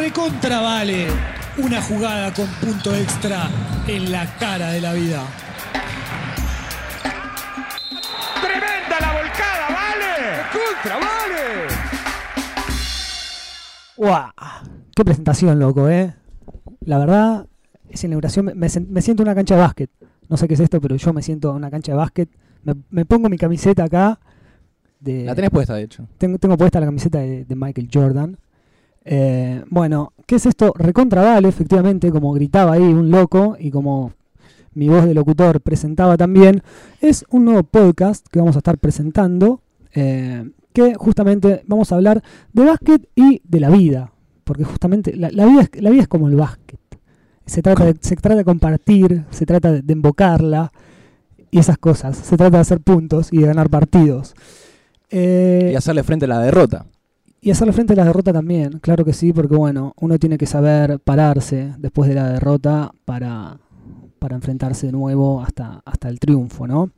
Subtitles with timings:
[0.00, 1.08] recontra vale
[1.58, 3.50] una jugada con punto extra
[3.86, 5.22] en la cara de la vida.
[8.40, 10.16] ¡Tremenda la volcada, vale!
[10.52, 11.66] ¡Contra, vale!
[13.96, 14.30] ¡Guau!
[14.96, 16.14] ¡Qué presentación, loco, eh!
[16.80, 17.46] La verdad,
[17.90, 19.90] esa inauguración, me, me siento en una cancha de básquet.
[20.30, 22.30] No sé qué es esto, pero yo me siento en una cancha de básquet.
[22.62, 24.18] Me, me pongo mi camiseta acá.
[24.98, 26.06] De, La tenés puesta, de hecho.
[26.16, 28.38] tengo, tengo puesta la camiseta de, de Michael Jordan.
[29.12, 30.72] Eh, bueno, ¿qué es esto?
[30.76, 34.12] Recontra vale, efectivamente, como gritaba ahí un loco y como
[34.72, 36.62] mi voz de locutor presentaba también,
[37.00, 39.62] es un nuevo podcast que vamos a estar presentando,
[39.94, 44.12] eh, que justamente vamos a hablar de básquet y de la vida,
[44.44, 46.78] porque justamente la, la vida, es, la vida es como el básquet.
[47.46, 50.70] Se trata, de, se trata de compartir, se trata de, de invocarla
[51.50, 52.16] y esas cosas.
[52.16, 54.36] Se trata de hacer puntos y de ganar partidos.
[55.10, 56.86] Eh, Y hacerle frente a la derrota.
[57.40, 60.46] Y hacerle frente a la derrota también, claro que sí, porque bueno, uno tiene que
[60.46, 63.58] saber pararse después de la derrota para,
[64.18, 66.90] para enfrentarse de nuevo hasta, hasta el triunfo, ¿no?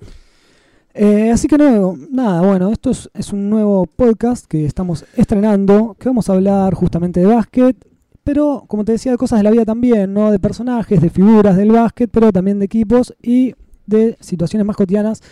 [0.95, 5.97] Eh, así que no, nada, bueno, esto es, es un nuevo podcast que estamos estrenando,
[5.99, 7.77] que vamos a hablar justamente de básquet,
[8.25, 10.31] pero como te decía, de cosas de la vida también, ¿no?
[10.31, 13.55] De personajes, de figuras del básquet, pero también de equipos y
[13.87, 15.23] de situaciones más cotidianas.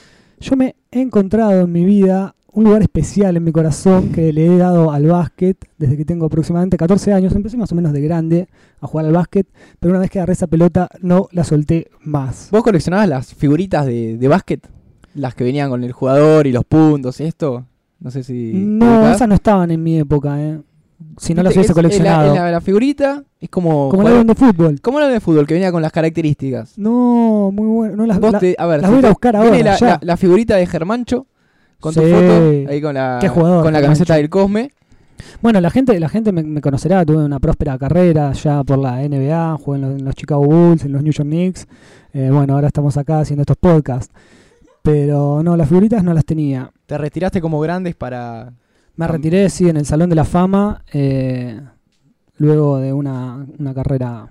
[0.40, 4.46] Yo me he encontrado en mi vida un lugar especial en mi corazón que le
[4.46, 7.34] he dado al básquet desde que tengo aproximadamente 14 años.
[7.34, 8.48] Empecé más o menos de grande
[8.80, 9.46] a jugar al básquet,
[9.78, 12.48] pero una vez que agarré esa pelota no la solté más.
[12.50, 14.66] ¿Vos coleccionabas las figuritas de, de básquet?
[15.14, 17.64] Las que venían con el jugador y los puntos y esto.
[18.00, 18.52] No sé si.
[18.54, 20.60] No, esas no estaban en mi época, ¿eh?
[21.18, 22.34] Si no las hubiese es- es la- coleccionado.
[22.34, 23.88] es La, la figurita es como.
[23.88, 24.80] Como la de fútbol.
[24.80, 26.78] como la de fútbol, que venía con las características.
[26.78, 27.96] No, muy bueno.
[27.96, 29.86] No las, la- te- a ver, las si voy a buscar ahora, La, ya.
[29.86, 31.26] la- la figurita de Germancho
[31.80, 32.06] con tu Sí.
[32.10, 34.70] foto ahí con la, Qué jugador, con la camiseta del Cosme.
[35.42, 39.02] Bueno, la gente, la gente me, me conocerá, tuve una próspera carrera ya por la
[39.06, 41.66] NBA, jugué en los, en los Chicago Bulls, en los New York Knicks.
[42.12, 44.12] Eh, bueno, ahora estamos acá haciendo estos podcasts.
[44.82, 46.70] Pero no, las figuritas no las tenía.
[46.86, 48.52] Te retiraste como grandes para.
[48.96, 51.60] Me retiré, sí, en el Salón de la Fama, eh,
[52.38, 54.28] luego de una, una carrera.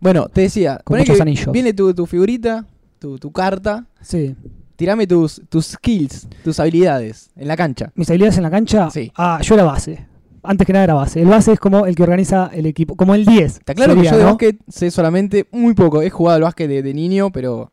[0.00, 1.52] Bueno, te decía, Con muchos anillos.
[1.52, 2.64] viene tu, tu figurita,
[2.98, 3.86] tu, tu carta.
[4.00, 4.34] Sí.
[4.82, 7.92] Tirame tus, tus skills, tus habilidades en la cancha.
[7.94, 9.12] Mis habilidades en la cancha, Sí.
[9.14, 10.08] ah, yo era base.
[10.42, 11.22] Antes que nada era base.
[11.22, 13.58] El base es como el que organiza el equipo, como el 10.
[13.58, 14.30] Está claro sería, que yo de ¿no?
[14.30, 16.02] básquet sé solamente muy poco.
[16.02, 17.70] He jugado al básquet de, de niño, pero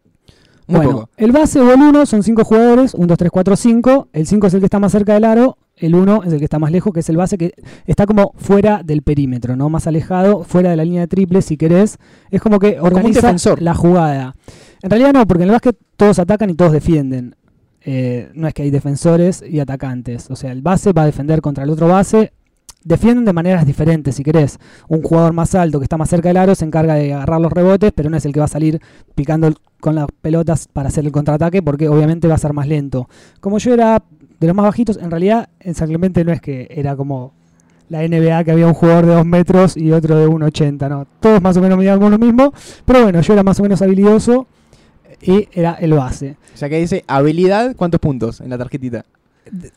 [0.67, 1.09] muy bueno, poco.
[1.17, 4.07] el base o el 1 son 5 jugadores, 1, 2, 3, 4, 5.
[4.13, 6.45] El 5 es el que está más cerca del aro, el 1 es el que
[6.45, 7.53] está más lejos, que es el base que
[7.87, 9.67] está como fuera del perímetro, ¿no?
[9.71, 11.97] Más alejado, fuera de la línea de triple, si querés.
[12.29, 13.63] Es como que organiza defensor.
[13.63, 14.35] la jugada.
[14.81, 17.35] En realidad no, porque en el básquet todos atacan y todos defienden.
[17.81, 20.29] Eh, no es que hay defensores y atacantes.
[20.29, 22.33] O sea, el base va a defender contra el otro base.
[22.83, 24.57] Defienden de maneras diferentes, si querés.
[24.87, 27.51] Un jugador más alto que está más cerca del aro se encarga de agarrar los
[27.51, 28.79] rebotes, pero no es el que va a salir
[29.15, 33.09] picando con las pelotas para hacer el contraataque, porque obviamente va a ser más lento.
[33.41, 34.01] Como yo era
[34.39, 37.33] de los más bajitos, en realidad en San Clemente no es que era como
[37.89, 41.05] la NBA que había un jugador de 2 metros y otro de 1,80, no.
[41.19, 42.53] Todos más o menos medíamos lo mismo,
[42.85, 44.47] pero bueno, yo era más o menos habilidoso
[45.21, 46.37] y era el base.
[46.53, 49.05] O sea que dice habilidad, ¿cuántos puntos en la tarjetita?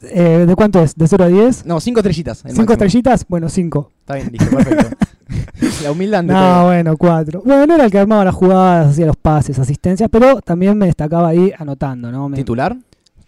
[0.03, 0.95] Eh, ¿De cuánto es?
[0.95, 1.65] ¿De 0 a 10?
[1.67, 2.45] No, cinco estrellitas.
[2.45, 2.73] el ¿Cinco máximo.
[2.75, 3.27] estrellitas?
[3.27, 3.91] Bueno, 5.
[4.01, 4.97] Está bien, listo, perfecto.
[5.83, 6.65] la humildad ante No, todo.
[6.67, 7.43] bueno, 4.
[7.45, 11.29] Bueno, era el que armaba las jugadas, hacía los pases, asistencias, pero también me destacaba
[11.29, 12.29] ahí anotando, ¿no?
[12.29, 12.77] Me- ¿Titular?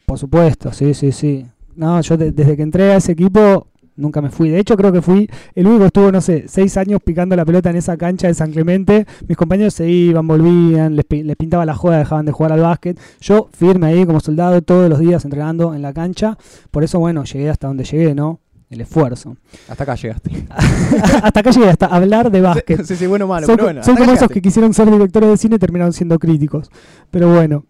[0.05, 1.47] Por supuesto, sí, sí, sí.
[1.77, 4.49] No, yo de- desde que entré a ese equipo nunca me fui.
[4.49, 7.45] De hecho, creo que fui el único que estuvo, no sé, seis años picando la
[7.45, 9.07] pelota en esa cancha de San Clemente.
[9.27, 12.99] Mis compañeros se iban, volvían, les, les pintaba la joda, dejaban de jugar al básquet.
[13.21, 16.39] Yo firme ahí como soldado todos los días entrenando en la cancha.
[16.71, 18.41] Por eso, bueno, llegué hasta donde llegué, ¿no?
[18.71, 19.37] El esfuerzo.
[19.69, 20.31] Hasta acá llegaste.
[21.23, 22.85] hasta acá llegué, hasta hablar de básquet.
[22.85, 23.85] Sí, sí, bueno malo, son pero bueno.
[23.85, 26.71] son como esos que quisieron ser directores de cine y terminaron siendo críticos.
[27.11, 27.67] Pero bueno.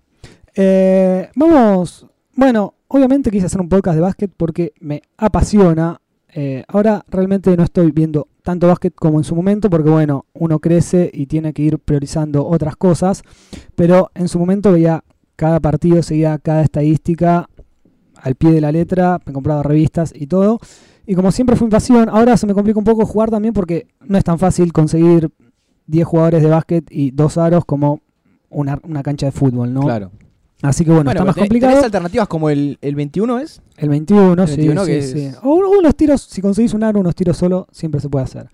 [0.55, 2.06] Eh, vamos.
[2.35, 6.00] Bueno, obviamente quise hacer un podcast de básquet porque me apasiona.
[6.37, 10.59] Eh, ahora realmente no estoy viendo tanto básquet como en su momento porque bueno, uno
[10.59, 13.23] crece y tiene que ir priorizando otras cosas.
[13.77, 15.05] Pero en su momento veía
[15.37, 17.49] cada partido, seguía cada estadística
[18.17, 20.59] al pie de la letra, me compraba revistas y todo.
[21.07, 24.19] Y como siempre fue pasión, ahora se me complica un poco jugar también porque no
[24.19, 25.31] es tan fácil conseguir
[25.87, 28.01] 10 jugadores de básquet y dos aros como
[28.51, 29.83] una, una cancha de fútbol, ¿no?
[29.83, 30.11] Claro.
[30.64, 31.72] Así que bueno, está pero más complicado.
[31.72, 33.61] tenés alternativas como el, el 21 es?
[33.76, 35.20] El 21, El sí, 21 sí, que sí.
[35.26, 38.25] es- O o unos tiros, si conseguís un aro, unos tiros solo, siempre se puede
[38.25, 38.49] hacer.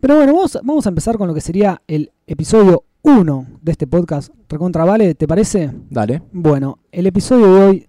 [0.00, 3.86] Pero bueno, vamos, vamos a empezar con lo que sería el episodio 1 de este
[3.86, 5.70] podcast Recontra Vale, ¿te parece?
[5.90, 6.22] Dale.
[6.32, 7.86] Bueno, el episodio de hoy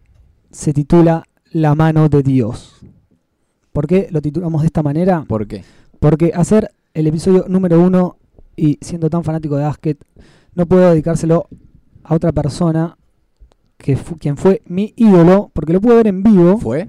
[0.52, 2.76] se titula La mano de Dios.
[3.74, 5.26] ¿Por qué lo titulamos de esta manera?
[5.28, 5.64] ¿Por qué?
[6.00, 8.18] Porque hacer el episodio número uno
[8.56, 9.98] y siendo tan fanático de básquet,
[10.54, 11.48] no puedo dedicárselo
[12.04, 12.98] a otra persona
[13.80, 16.58] que fu- quien fue mi ídolo, porque lo pude ver en vivo.
[16.60, 16.88] ¿Fue?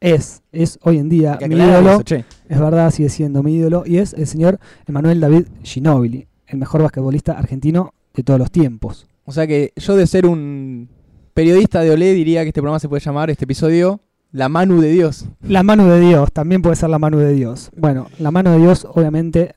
[0.00, 2.02] Es, es hoy en día que mi ídolo.
[2.04, 2.24] eso.
[2.48, 3.84] Es verdad, sigue siendo mi ídolo.
[3.86, 9.06] Y es el señor Emanuel David Ginóbili, el mejor basquetbolista argentino de todos los tiempos.
[9.24, 10.90] O sea que yo de ser un
[11.32, 14.90] periodista de Olé diría que este programa se puede llamar, este episodio, La Manu de
[14.92, 15.26] Dios.
[15.40, 17.70] La mano de Dios, también puede ser la mano de Dios.
[17.76, 19.54] Bueno, la mano de Dios, obviamente,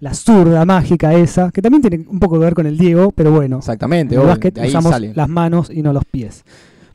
[0.00, 3.30] la zurda mágica esa, que también tiene un poco que ver con el Diego, pero
[3.32, 5.12] bueno, Exactamente, en el básquet ahí usamos sale.
[5.14, 6.44] las manos y no los pies.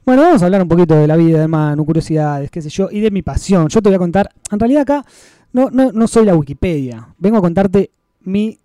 [0.06, 2.90] Bueno, vamos a hablar un poquito de la vida de Manu, curiosidades, qué sé yo,
[2.92, 3.68] y de mi pasión.
[3.70, 5.06] Yo te voy a contar, en realidad acá
[5.54, 8.58] no, no, no soy la Wikipedia, vengo a contarte mi,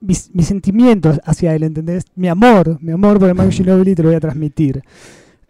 [0.00, 2.04] mis, mis sentimientos hacia él, ¿entendés?
[2.14, 4.82] Mi amor, mi amor por el Manu Ginobili te lo voy a transmitir.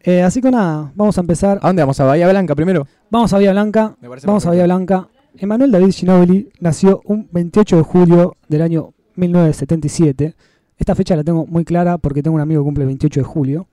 [0.03, 1.59] Eh, así que nada, vamos a empezar.
[1.63, 2.01] ¿A dónde vamos?
[2.01, 2.87] ¿A Bahía Blanca primero?
[3.11, 4.49] Vamos a Vía Blanca, Vamos a.
[4.51, 5.09] Bahía Blanca.
[5.37, 10.35] Emanuel David Ginóbili nació un 28 de julio del año 1977.
[10.77, 13.25] Esta fecha la tengo muy clara porque tengo un amigo que cumple el 28 de
[13.25, 13.69] julio.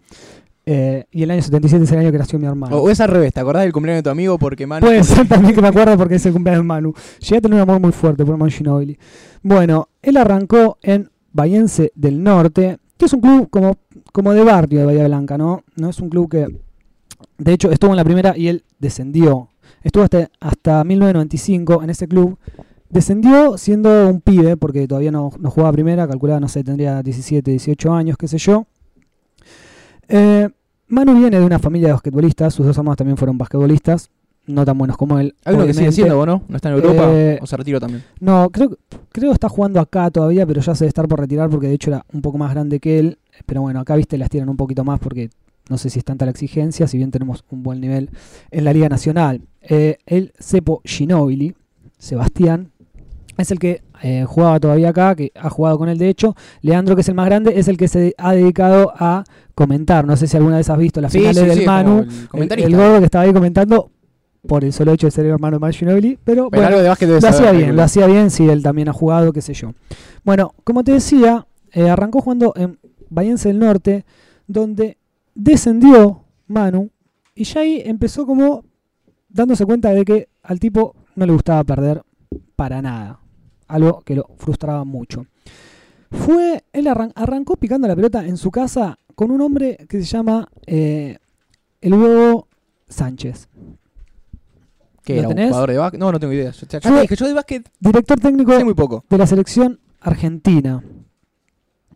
[0.69, 2.75] Eh, y el año 77 es el año que nació mi hermano.
[2.75, 4.38] O, es al revés, ¿te acordás del cumpleaños de tu amigo?
[4.38, 4.86] Porque Manu...
[4.86, 6.94] Puede ser también que me acuerdo porque es el cumpleaños de Manu.
[7.19, 9.00] Llegué a tener un amor muy fuerte por Manu Ginóbili.
[9.42, 13.77] Bueno, él arrancó en Bahiense del Norte, que es un club como,
[14.12, 15.63] como de barrio de Bahía Blanca, ¿no?
[15.77, 16.48] No es un club que...
[17.38, 19.51] De hecho, estuvo en la primera y él descendió.
[19.83, 22.37] Estuvo hasta, hasta 1995 en ese club.
[22.89, 27.51] Descendió siendo un pibe, porque todavía no, no jugaba primera, calculaba, no sé, tendría 17,
[27.51, 28.65] 18 años, qué sé yo.
[30.07, 30.49] Eh,
[30.87, 34.09] Manu viene de una familia de basquetbolistas, sus dos hermanos también fueron basquetbolistas,
[34.45, 35.35] no tan buenos como él.
[35.43, 36.43] Hay uno que sigue siendo, ¿o no?
[36.47, 37.09] ¿No está en Europa?
[37.11, 38.03] Eh, ¿O se retiró también?
[38.21, 38.77] No, creo,
[39.11, 41.73] creo que está jugando acá todavía, pero ya se debe estar por retirar porque de
[41.73, 43.19] hecho era un poco más grande que él.
[43.45, 45.29] Pero bueno, acá viste las tiran un poquito más porque
[45.69, 48.09] no sé si es tanta la exigencia, si bien tenemos un buen nivel
[48.51, 49.41] en la Liga Nacional.
[49.61, 51.55] Eh, el Cepo Ginóbili,
[51.97, 52.71] Sebastián,
[53.37, 56.35] es el que eh, jugaba todavía acá, que ha jugado con él de hecho.
[56.61, 59.23] Leandro, que es el más grande, es el que se ha dedicado a
[59.55, 60.05] comentar.
[60.05, 62.05] No sé si alguna vez has visto las Sí, finales sí, del sí, Manu.
[62.33, 63.91] el El, gordo que estaba ahí comentando
[64.47, 66.19] por el solo hecho de ser el hermano de Manu Ginóbili.
[66.23, 68.89] Pero, Pero bueno, algo de básquet lo hacía bien, lo hacía bien, sí, él también
[68.89, 69.73] ha jugado, qué sé yo.
[70.23, 72.79] Bueno, como te decía, eh, arrancó jugando en
[73.09, 74.05] Bahiense del Norte,
[74.47, 74.97] donde
[75.38, 76.89] descendió Manu,
[77.36, 78.63] y ya ahí empezó como
[79.30, 82.04] dándose cuenta de que al tipo no le gustaba perder
[82.56, 83.19] para nada,
[83.68, 85.25] algo que lo frustraba mucho.
[86.12, 90.06] Fue, él arran- arrancó picando la pelota en su casa con un hombre que se
[90.06, 91.18] llama eh,
[91.81, 92.48] el huevo
[92.88, 93.48] Sánchez,
[95.04, 95.42] ¿Qué ¿Lo era?
[95.44, 96.00] ¿Un jugador de básquet?
[96.00, 96.51] No, no tengo idea.
[96.51, 96.80] Yo, te
[97.16, 99.06] yo de básquet director técnico muy poco.
[99.10, 100.84] de la selección argentina.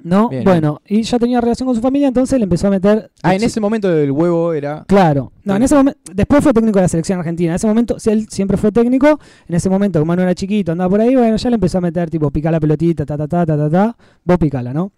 [0.04, 0.30] ¿No?
[0.30, 3.12] Bien, bueno, y ya tenía relación con su familia, entonces le empezó a meter.
[3.24, 4.84] Ah, en ese momento el huevo era...
[4.88, 5.32] Claro.
[5.44, 6.00] No, en ese momento.
[6.14, 7.52] Después fue técnico de la selección argentina.
[7.52, 9.20] En ese momento, si él siempre fue técnico.
[9.48, 11.82] En ese momento, como Manu era chiquito, andaba por ahí, bueno, ya le empezó a
[11.82, 13.98] meter tipo picar la pelotita, ta ta ta ta ta ta.
[14.24, 14.92] Vos picala, ¿no?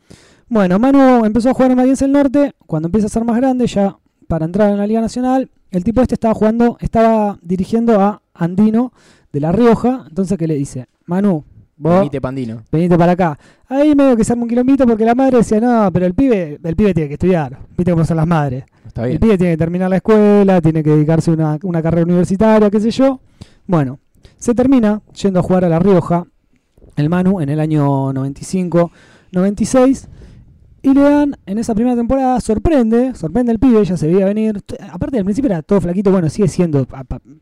[0.48, 2.54] Bueno, Manu empezó a jugar en Madiense del Norte.
[2.66, 3.98] Cuando empieza a ser más grande, ya
[4.28, 8.94] para entrar en la Liga Nacional, el tipo este estaba jugando, estaba dirigiendo a Andino
[9.32, 10.06] de La Rioja.
[10.08, 10.88] Entonces, ¿qué le dice?
[11.06, 11.44] Manu,
[11.76, 12.62] vos Pandino.
[12.72, 13.38] venite para acá.
[13.68, 16.60] Ahí medio que se arma un quilombito porque la madre decía, no, pero el pibe,
[16.64, 17.58] el pibe tiene que estudiar.
[17.78, 18.66] Viste cómo son las madres.
[18.86, 22.06] Está El pibe tiene que terminar la escuela, tiene que dedicarse a una, una carrera
[22.06, 23.20] universitaria, qué sé yo.
[23.66, 24.00] Bueno,
[24.38, 26.26] se termina yendo a jugar a La Rioja,
[26.96, 28.92] el Manu, en el año 95,
[29.32, 30.10] 96.
[30.86, 34.62] Y le dan, en esa primera temporada, sorprende, sorprende el pibe, ya se veía venir.
[34.92, 36.86] Aparte, al principio era todo flaquito, bueno, sigue siendo.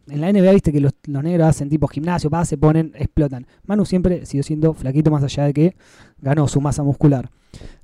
[0.08, 3.48] En la NBA, viste que los, los negros hacen tipo gimnasio, pa, se ponen, explotan.
[3.66, 5.76] Manu siempre siguió siendo flaquito, más allá de que
[6.20, 7.32] ganó su masa muscular.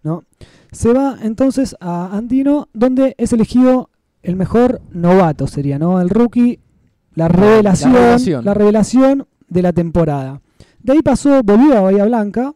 [0.04, 0.24] ¿no?
[0.72, 3.90] Se va entonces a Andino, donde es elegido
[4.22, 6.00] el mejor novato, sería, ¿no?
[6.00, 6.60] El rookie,
[7.16, 8.46] la revelación, la revelación.
[8.46, 10.42] revelación, de la temporada.
[10.84, 12.54] De ahí pasó, volvió a Bahía Blanca,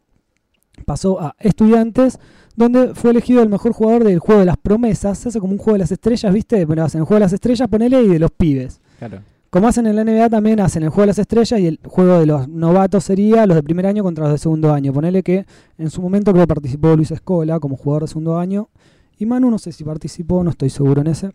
[0.85, 2.19] pasó a Estudiantes,
[2.55, 5.17] donde fue elegido el mejor jugador del juego de las promesas.
[5.17, 6.65] Se hace como un juego de las estrellas, ¿viste?
[6.65, 8.81] Pero hacen el juego de las estrellas, ponele, y de los pibes.
[8.99, 9.19] Claro.
[9.49, 12.19] Como hacen en la NBA, también hacen el juego de las estrellas y el juego
[12.19, 14.93] de los novatos sería los de primer año contra los de segundo año.
[14.93, 15.45] Ponele que
[15.77, 18.69] en su momento creo que participó Luis Escola como jugador de segundo año.
[19.17, 21.31] Y Manu no sé si participó, no estoy seguro en ese.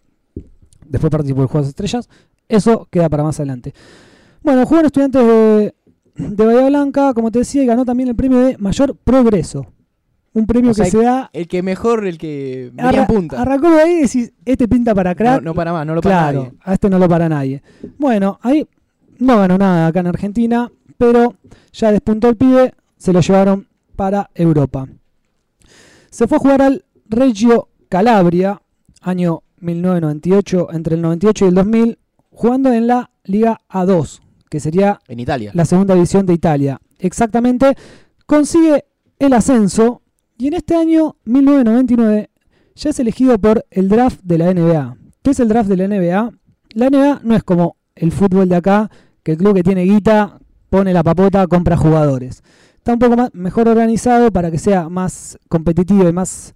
[0.89, 2.09] Después participó el juego de las estrellas.
[2.49, 3.75] Eso queda para más adelante.
[4.43, 5.75] Bueno, jugó en estudiantes de,
[6.15, 9.67] de Bahía Blanca, como te decía, y ganó también el premio de mayor progreso.
[10.37, 11.31] Un premio O sea, que se da.
[11.33, 13.41] El que mejor, el que arra- punta.
[13.41, 15.37] Arrancó de ahí y decís, este pinta para crack.
[15.43, 16.53] No, no para más, no lo para Claro, nadie.
[16.63, 17.63] a este no lo para nadie.
[17.99, 18.67] Bueno, ahí
[19.19, 21.35] no ganó nada acá en Argentina, pero
[21.73, 23.67] ya despuntó el pibe, se lo llevaron
[23.97, 24.87] para Europa.
[26.11, 28.61] Se fue a jugar al Reggio Calabria,
[29.01, 31.99] año 1998, entre el 98 y el 2000,
[32.31, 35.51] jugando en la Liga A2, que sería En Italia.
[35.55, 36.79] la segunda división de Italia.
[36.99, 37.75] exactamente,
[38.27, 38.85] consigue
[39.19, 40.03] el ascenso
[40.39, 42.31] y en este año, 1999,
[42.75, 44.97] ya es elegido por el draft de la NBA.
[45.23, 46.31] ¿Qué es el draft de la NBA?
[46.75, 48.91] La NBA no es como el fútbol de acá,
[49.23, 50.39] que el club que tiene guita
[50.69, 52.43] pone la papota, compra jugadores.
[52.77, 56.56] Está un poco más, mejor organizado para que sea más competitivo y más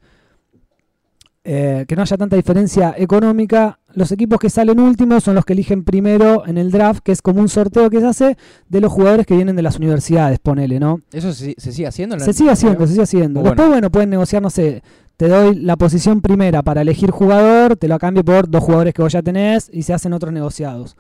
[1.53, 3.81] eh, que no haya tanta diferencia económica.
[3.95, 7.21] Los equipos que salen últimos son los que eligen primero en el draft, que es
[7.23, 8.37] como un sorteo que se hace
[8.69, 11.01] de los jugadores que vienen de las universidades, ponele, ¿no?
[11.13, 12.15] ¿Eso se, se sigue haciendo?
[12.15, 13.41] en la- Se sigue haciendo, se sigue haciendo.
[13.41, 14.83] Muy Después, bueno, pueden negociar, no sé,
[15.17, 19.03] te doy la posición primera para elegir jugador, te lo cambio por dos jugadores que
[19.03, 20.97] vos ya tenés y se hacen otros negociados.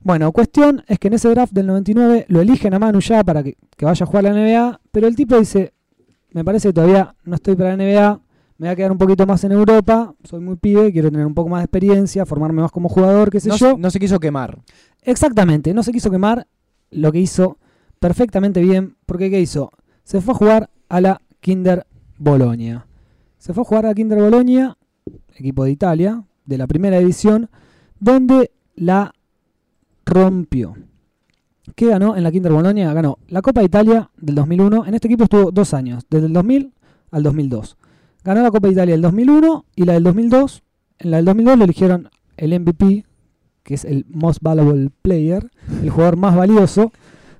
[0.00, 3.42] Bueno, cuestión es que en ese draft del 99 lo eligen a Manu ya para
[3.42, 5.72] que, que vaya a jugar a la NBA, pero el tipo dice,
[6.32, 8.20] me parece que todavía no estoy para la NBA,
[8.58, 11.34] me voy a quedar un poquito más en Europa, soy muy pibe, quiero tener un
[11.34, 13.76] poco más de experiencia, formarme más como jugador, qué sé no, yo.
[13.78, 14.58] no se quiso quemar.
[15.02, 16.46] Exactamente, no se quiso quemar
[16.90, 17.58] lo que hizo
[17.98, 19.70] perfectamente bien, porque ¿qué hizo?
[20.04, 21.86] Se fue a jugar a la Kinder
[22.18, 22.86] Bologna.
[23.38, 24.76] Se fue a jugar a la Kinder Bologna,
[25.36, 27.48] equipo de Italia, de la primera división,
[27.98, 29.12] donde la
[30.04, 30.74] rompió.
[31.74, 32.92] ¿Qué ganó en la Kinder Bologna?
[32.92, 34.86] Ganó la Copa de Italia del 2001.
[34.86, 36.72] En este equipo estuvo dos años, desde el 2000
[37.10, 37.76] al 2002.
[38.24, 40.62] Ganó la Copa de Italia del 2001 y la del 2002.
[40.98, 43.04] En la del 2002 lo eligieron el MVP,
[43.62, 45.50] que es el Most Valuable Player,
[45.82, 46.92] el jugador más valioso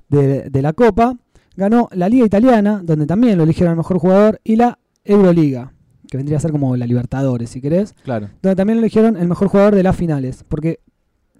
[0.08, 1.16] de, de la Copa.
[1.56, 5.72] Ganó la Liga Italiana, donde también lo eligieron el mejor jugador, y la Euroliga,
[6.08, 8.28] que vendría a ser como la Libertadores, si querés, Claro.
[8.42, 10.44] donde también lo eligieron el mejor jugador de las finales.
[10.48, 10.80] Porque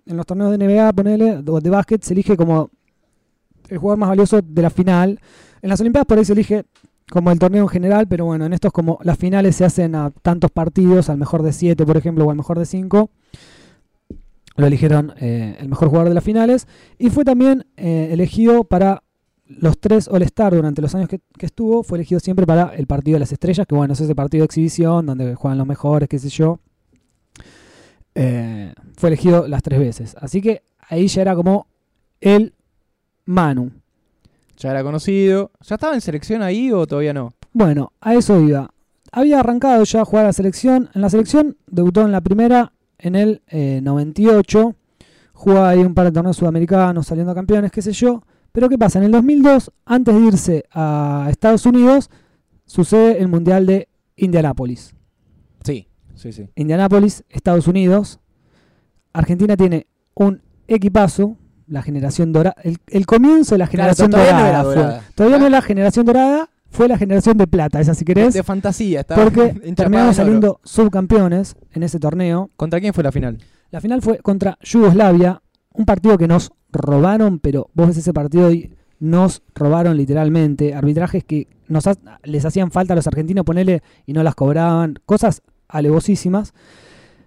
[0.07, 2.71] en los torneos de NBA, ponele, o de básquet, se elige como
[3.69, 5.19] el jugador más valioso de la final.
[5.63, 6.65] En las Olimpiadas por ahí se elige
[7.13, 10.11] como el torneo en general, pero bueno, en estos como las finales se hacen a
[10.23, 13.11] tantos partidos, al mejor de 7, por ejemplo, o al mejor de 5.
[14.57, 16.67] Lo eligieron eh, el mejor jugador de las finales.
[16.99, 19.03] Y fue también eh, elegido para
[19.45, 21.83] los tres All-Star durante los años que, estuvo.
[21.83, 24.47] Fue elegido siempre para el partido de las estrellas, que bueno, es ese partido de
[24.47, 26.61] exhibición donde juegan los mejores, qué sé yo.
[28.15, 30.17] Eh, fue elegido las tres veces.
[30.19, 31.67] Así que ahí ya era como
[32.23, 32.55] el
[33.27, 33.82] Manu.
[34.57, 35.51] Ya era conocido.
[35.61, 37.33] ¿Ya estaba en selección ahí o todavía no?
[37.53, 38.71] Bueno, a eso iba.
[39.11, 40.89] Había arrancado ya a jugar a la selección.
[40.95, 44.75] En la selección debutó en la primera en el eh, 98.
[45.33, 48.23] Jugó ahí un par de torneos sudamericanos, saliendo campeones, qué sé yo.
[48.53, 48.99] Pero ¿qué pasa?
[48.99, 52.11] En el 2002, antes de irse a Estados Unidos,
[52.65, 54.95] sucede el Mundial de Indianápolis.
[55.65, 56.49] Sí, sí, sí.
[56.55, 58.21] Indianápolis, Estados Unidos.
[59.13, 62.55] Argentina tiene un equipazo, la generación dorada.
[62.63, 64.73] El, el comienzo de la Claro, generación todavía no dorada.
[64.83, 65.13] era fue.
[65.15, 65.51] Todavía no Ah.
[65.51, 68.35] la generación dorada, fue la generación de plata, esa si querés.
[68.35, 69.01] De fantasía.
[69.01, 72.51] Estaba Porque terminamos saliendo subcampeones en ese torneo.
[72.57, 73.39] ¿Contra quién fue la final?
[73.71, 75.43] La final fue contra Yugoslavia,
[75.73, 80.75] un partido que nos robaron, pero vos ves ese partido y nos robaron literalmente.
[80.75, 84.99] Arbitrajes que nos ha- les hacían falta a los argentinos ponerle y no las cobraban,
[85.07, 86.53] cosas alevosísimas.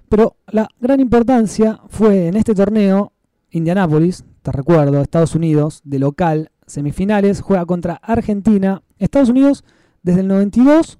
[0.09, 3.11] Pero la gran importancia fue en este torneo,
[3.55, 8.81] Indianápolis, te recuerdo, Estados Unidos, de local, semifinales, juega contra Argentina.
[8.99, 9.63] Estados Unidos,
[10.03, 10.97] desde el 92,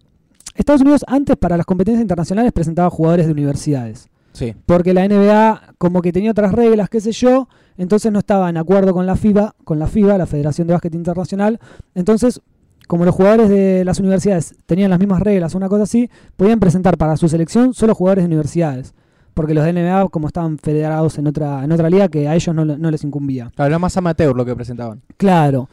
[0.55, 4.53] Estados Unidos antes para las competencias internacionales presentaba jugadores de universidades Sí.
[4.65, 7.47] porque la NBA como que tenía otras reglas, qué sé yo,
[7.77, 10.93] entonces no estaba en acuerdo con la FIBA, con la FIBA, la Federación de Básquet
[10.95, 11.59] Internacional,
[11.93, 12.41] entonces
[12.87, 16.97] como los jugadores de las universidades tenían las mismas reglas, una cosa así, podían presentar
[16.97, 18.93] para su selección solo jugadores de universidades,
[19.35, 22.55] porque los de NBA como estaban federados en otra en otra liga que a ellos
[22.55, 23.51] no, le- no les incumbía.
[23.55, 25.03] Claro, era más amateur lo que presentaban.
[25.17, 25.69] Claro.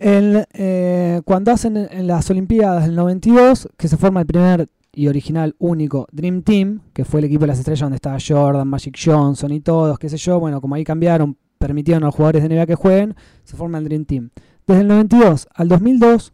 [0.00, 5.08] Eh, cuando hacen en- en las Olimpiadas del 92, que se forma el primer y
[5.08, 8.96] original único Dream Team, que fue el equipo de las estrellas donde estaba Jordan, Magic
[9.02, 12.48] Johnson y todos, qué sé yo, bueno, como ahí cambiaron, permitieron a los jugadores de
[12.48, 13.14] NBA que jueguen,
[13.44, 14.30] se forma el Dream Team.
[14.66, 16.32] Desde el 92 al 2002,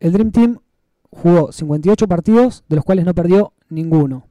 [0.00, 0.58] el Dream Team
[1.10, 4.26] jugó 58 partidos, de los cuales no perdió ninguno.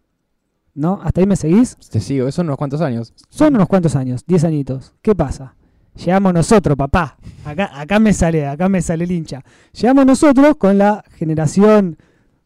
[0.79, 1.01] ¿No?
[1.03, 1.75] ¿Hasta ahí me seguís?
[1.91, 3.13] Te sigo, son unos cuantos años.
[3.27, 4.93] Son unos cuantos años, 10 añitos.
[5.01, 5.53] ¿Qué pasa?
[5.93, 7.17] Llegamos nosotros, papá.
[7.43, 9.43] Acá, acá me sale, acá me sale el hincha.
[9.73, 11.97] Llegamos nosotros con la generación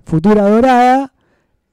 [0.04, 1.14] futura dorada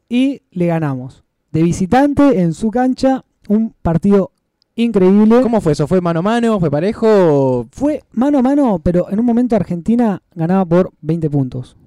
[0.07, 1.25] y le ganamos.
[1.51, 4.33] De visitante en su cancha, un partido
[4.75, 5.41] increíble.
[5.41, 5.87] ¿Cómo fue eso?
[5.87, 6.61] ¿Fue mano a mano?
[6.61, 7.69] ¿Fue parejo?
[7.73, 11.79] Fue mano a mano, pero en un momento Argentina ganaba por 20 puntos.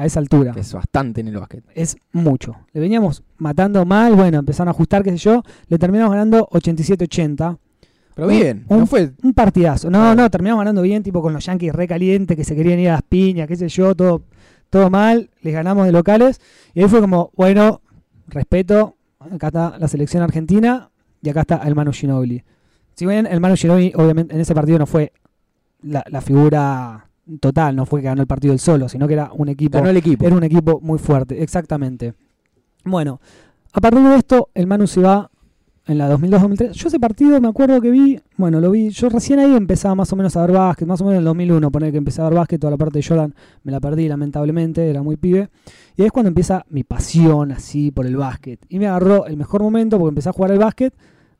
[0.00, 0.52] A esa altura.
[0.56, 1.62] Es bastante en el básquet.
[1.74, 2.56] es mucho.
[2.72, 5.42] Le veníamos matando mal, bueno, empezaron a ajustar, qué sé yo.
[5.68, 7.58] Le terminamos ganando 87-80.
[8.14, 9.12] Pero Un- bien, un- no fue.
[9.22, 9.90] Un partidazo.
[9.90, 12.92] No, no, terminamos ganando bien, tipo con los Yankees recalientes que se querían ir a
[12.92, 14.22] las piñas, qué sé yo, todo,
[14.70, 15.28] todo mal.
[15.42, 16.40] Les ganamos de locales.
[16.74, 17.82] Y ahí fue como, bueno,
[18.26, 18.96] respeto.
[19.18, 20.90] Acá está la selección argentina
[21.22, 22.42] y acá está el Manu Ginobili.
[22.94, 25.12] Si bien el Manu Ginobili, obviamente, en ese partido no fue
[25.82, 27.09] la, la figura
[27.40, 29.90] total, no fue que ganó el partido él solo, sino que era un equipo, Ganó
[29.90, 30.26] el equipo.
[30.26, 32.14] era un equipo muy fuerte, exactamente.
[32.84, 33.20] Bueno,
[33.72, 35.30] a partir de esto, el Manu se va
[35.86, 36.72] en la 2002-2003.
[36.72, 40.12] Yo ese partido me acuerdo que vi, bueno, lo vi, yo recién ahí empezaba más
[40.12, 42.24] o menos a ver básquet, más o menos en el 2001, poner que empecé a
[42.24, 43.34] ver básquet, toda la parte de Jordan
[43.64, 45.50] me la perdí lamentablemente, era muy pibe.
[45.96, 48.64] Y ahí es cuando empieza mi pasión así por el básquet.
[48.68, 50.94] Y me agarró el mejor momento porque empecé a jugar al básquet.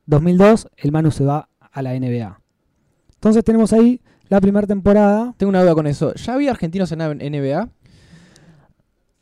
[0.07, 2.41] 2002, el Manu se va a la NBA.
[3.15, 5.35] Entonces tenemos ahí la primera temporada.
[5.37, 6.15] Tengo una duda con eso.
[6.15, 7.69] ¿Ya había argentinos en NBA?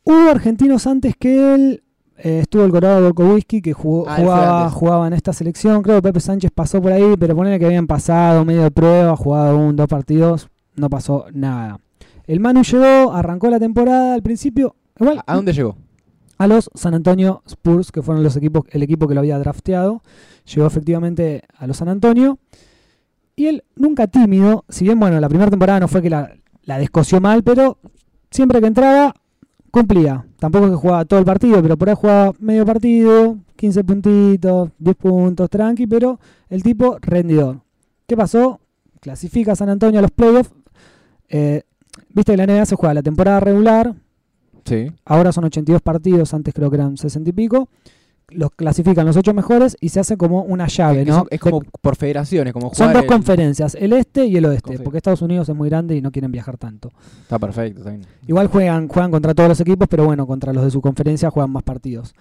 [0.03, 1.83] Hubo argentinos antes que él.
[2.21, 5.81] eh, estuvo el Colorado Volkowski que jugó, Ah, jugaba, jugaba en esta selección.
[5.81, 9.15] Creo que Pepe Sánchez pasó por ahí, pero ponele que habían pasado medio de prueba,
[9.15, 11.79] jugado un, dos partidos, no pasó nada.
[12.27, 14.75] El Manu llegó, arrancó la temporada al principio.
[14.99, 15.75] Igual, ¿A dónde llegó?
[16.37, 20.01] a los San Antonio Spurs, que fueron los equipos, el equipo que lo había drafteado.
[20.53, 22.37] Llegó efectivamente a los San Antonio.
[23.39, 26.77] Y él nunca tímido, si bien bueno, la primera temporada no fue que la, la
[26.77, 27.77] descoció mal, pero
[28.29, 29.15] siempre que entraba,
[29.71, 30.25] cumplía.
[30.39, 34.71] Tampoco es que jugaba todo el partido, pero por ahí jugaba medio partido, 15 puntitos,
[34.77, 36.19] 10 puntos, tranqui, pero
[36.49, 37.61] el tipo rendidor.
[38.05, 38.59] ¿Qué pasó?
[38.99, 40.51] Clasifica a San Antonio a los playoffs.
[41.29, 41.63] Eh,
[42.09, 43.95] Viste que la NBA se juega la temporada regular,
[44.65, 44.91] Sí.
[45.05, 47.69] Ahora son 82 partidos, antes creo que eran 60 y pico.
[48.31, 51.19] Los clasifican los 8 mejores y se hace como una llave, ¿no?
[51.19, 54.45] son- es como por federaciones, como Son jugar dos el- conferencias, el este y el
[54.45, 56.91] oeste, porque Estados Unidos es muy grande y no quieren viajar tanto.
[57.21, 58.05] Está perfecto también.
[58.27, 61.51] Igual juegan, juegan contra todos los equipos, pero bueno, contra los de su conferencia juegan
[61.51, 62.13] más partidos.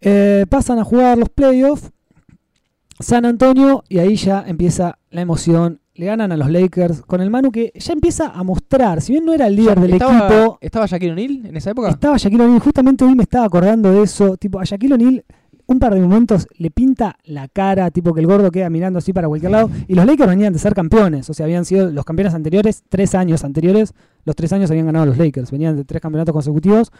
[0.00, 1.90] Eh, pasan a jugar los playoffs.
[3.00, 5.80] San Antonio y ahí ya empieza la emoción.
[5.96, 9.24] Le ganan a los Lakers con el Manu que ya empieza a mostrar, si bien
[9.24, 11.90] no era el líder del ¿Estaba, equipo, ¿Estaba Shaquille O'Neal en esa época?
[11.90, 14.36] Estaba Shaquille O'Neal, justamente hoy me estaba acordando de eso.
[14.36, 15.24] Tipo, a Shaquille O'Neal,
[15.66, 19.12] un par de momentos le pinta la cara, tipo que el gordo queda mirando así
[19.12, 19.70] para cualquier lado.
[19.86, 23.14] Y los Lakers venían de ser campeones, o sea, habían sido los campeones anteriores, tres
[23.14, 23.94] años anteriores.
[24.24, 26.90] Los tres años habían ganado los Lakers, venían de tres campeonatos consecutivos.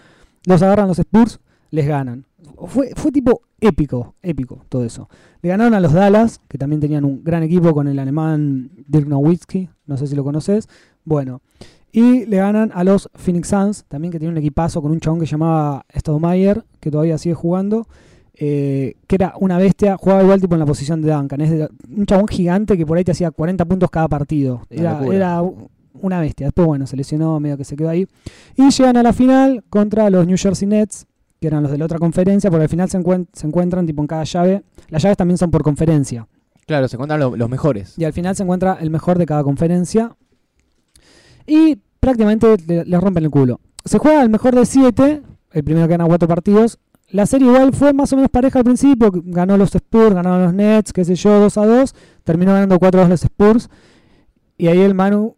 [0.46, 1.40] Los agarran los Spurs,
[1.74, 2.24] les ganan.
[2.66, 5.08] Fue, fue tipo épico, épico todo eso.
[5.42, 9.06] Le ganaron a los Dallas, que también tenían un gran equipo con el alemán Dirk
[9.08, 10.68] Nowitzki, no sé si lo conoces.
[11.04, 11.40] Bueno,
[11.92, 15.20] y le ganan a los Phoenix Suns, también que tiene un equipazo con un chabón
[15.20, 17.86] que llamaba Stoudemire, que todavía sigue jugando,
[18.34, 21.40] eh, que era una bestia, jugaba igual tipo en la posición de Duncan.
[21.40, 24.62] Es de- un chabón gigante que por ahí te hacía 40 puntos cada partido.
[24.70, 25.42] Era, era
[26.00, 26.46] una bestia.
[26.48, 28.06] Después, bueno, se lesionó, medio que se quedó ahí.
[28.56, 31.06] Y llegan a la final contra los New Jersey Nets,
[31.44, 34.00] que eran los de la otra conferencia, porque al final se, encuent- se encuentran tipo
[34.02, 34.62] en cada llave.
[34.88, 36.26] Las llaves también son por conferencia.
[36.66, 37.94] Claro, se cuentan lo- los mejores.
[37.98, 40.16] Y al final se encuentra el mejor de cada conferencia.
[41.46, 43.60] Y prácticamente le, le rompen el culo.
[43.84, 46.78] Se juega el mejor de 7, el primero que gana cuatro partidos.
[47.10, 49.10] La serie igual fue más o menos pareja al principio.
[49.12, 51.94] Ganó los Spurs, ganaron los Nets, qué sé yo, 2 a 2.
[52.24, 53.68] Terminó ganando 4 a 2 los Spurs.
[54.56, 55.36] Y ahí el Manu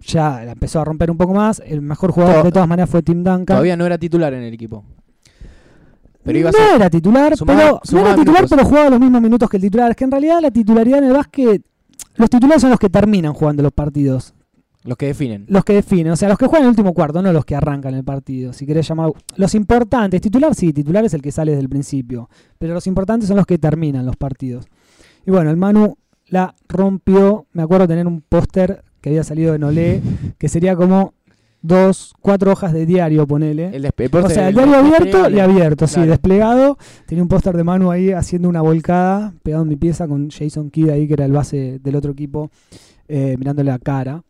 [0.00, 1.62] ya la empezó a romper un poco más.
[1.64, 3.46] El mejor jugador de todas maneras fue Tim Duncan.
[3.46, 4.84] Todavía no era titular en el equipo.
[6.28, 8.50] Pero iba a no era titular, sumaba- pero, no era titular, minutos.
[8.50, 9.90] pero jugaba los mismos minutos que el titular.
[9.90, 11.62] Es que en realidad la titularidad en el básquet,
[12.16, 14.34] los titulares son los que terminan jugando los partidos,
[14.84, 15.46] Los que definen.
[15.48, 17.94] los que definen, o sea, los que juegan el último cuarto, no los que arrancan
[17.94, 18.52] el partido.
[18.52, 22.28] Si querés llamar los importantes, titular sí, titular es el que sale desde el principio,
[22.58, 24.66] pero los importantes son los que terminan los partidos.
[25.26, 29.58] Y bueno, el Manu la rompió, me acuerdo tener un póster que había salido de
[29.60, 30.02] Nolé,
[30.36, 31.14] que sería como
[31.62, 33.66] dos, cuatro hojas de diario, ponele.
[33.74, 36.10] El O sea, el el diario abierto y abierto, sí, Claro.
[36.10, 36.78] desplegado.
[37.06, 40.70] Tenía un póster de Manu ahí haciendo una volcada, pegado en mi pieza con Jason
[40.70, 42.50] Kidd ahí, que era el base del otro equipo,
[43.08, 44.22] eh, mirándole la cara.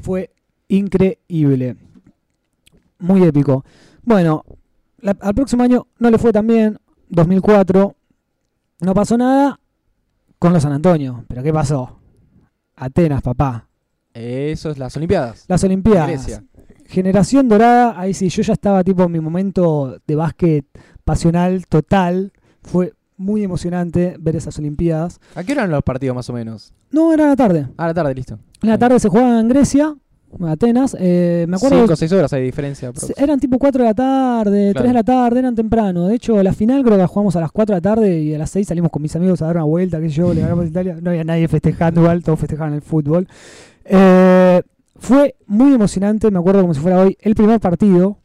[0.00, 0.30] Fue
[0.68, 1.76] increíble.
[2.98, 3.64] Muy épico.
[4.02, 4.44] Bueno,
[5.00, 6.78] la- al próximo año no le fue tan bien.
[7.10, 7.94] 2004.
[8.80, 9.60] No pasó nada
[10.38, 11.24] con los San Antonio.
[11.28, 11.98] ¿Pero qué pasó?
[12.76, 13.68] Atenas, papá.
[14.14, 15.44] Eso es las Olimpiadas.
[15.48, 16.08] Las Olimpiadas.
[16.08, 16.44] Grecia.
[16.94, 20.64] Generación dorada, ahí sí, yo ya estaba tipo en mi momento de básquet
[21.04, 22.32] pasional total.
[22.62, 25.18] Fue muy emocionante ver esas Olimpiadas.
[25.34, 26.72] ¿A qué eran los partidos más o menos?
[26.92, 27.66] No, era a la tarde.
[27.76, 28.38] Ah, a la tarde, listo.
[28.62, 29.96] En la tarde se jugaba en Grecia,
[30.38, 30.96] en Atenas.
[31.00, 31.78] eh, me acuerdo.
[31.80, 32.92] 5 o 6 horas hay diferencia.
[33.16, 34.88] eran tipo 4 de la tarde, 3 Claro.
[34.88, 36.06] de la tarde, eran temprano.
[36.06, 38.34] De hecho, la final creo que la jugamos a las 4 de la tarde y
[38.34, 40.64] a las 6 salimos con mis amigos a dar una vuelta, sé yo, le ganamos
[40.66, 40.96] a Italia.
[41.02, 43.26] No había nadie festejando igual, todos festejaban el fútbol.
[43.84, 44.62] Eh,
[44.96, 48.18] fue muy emocionante, me acuerdo como si fuera hoy, el primer partido,